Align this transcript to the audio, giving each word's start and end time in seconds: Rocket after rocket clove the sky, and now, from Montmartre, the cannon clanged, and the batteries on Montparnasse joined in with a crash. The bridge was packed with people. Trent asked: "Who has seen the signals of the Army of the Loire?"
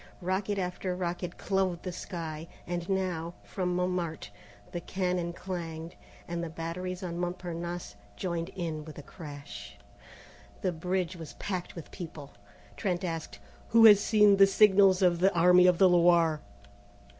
Rocket 0.19 0.57
after 0.57 0.95
rocket 0.95 1.37
clove 1.37 1.83
the 1.83 1.91
sky, 1.91 2.47
and 2.65 2.89
now, 2.89 3.35
from 3.43 3.75
Montmartre, 3.75 4.31
the 4.71 4.81
cannon 4.81 5.31
clanged, 5.31 5.93
and 6.27 6.43
the 6.43 6.49
batteries 6.49 7.03
on 7.03 7.19
Montparnasse 7.19 7.95
joined 8.15 8.49
in 8.55 8.83
with 8.83 8.97
a 8.97 9.03
crash. 9.03 9.77
The 10.63 10.71
bridge 10.71 11.15
was 11.17 11.33
packed 11.33 11.75
with 11.75 11.91
people. 11.91 12.31
Trent 12.77 13.03
asked: 13.03 13.37
"Who 13.67 13.85
has 13.85 13.99
seen 13.99 14.37
the 14.37 14.47
signals 14.47 15.03
of 15.03 15.19
the 15.19 15.31
Army 15.35 15.67
of 15.67 15.77
the 15.77 15.87
Loire?" 15.87 16.41